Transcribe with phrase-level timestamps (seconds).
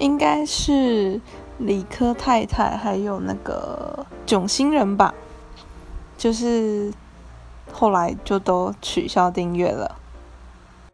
[0.00, 1.20] 应该是
[1.58, 5.14] 理科太太还有那个囧星人吧
[6.16, 6.92] 就是
[7.70, 9.99] 后来就都取消订阅了。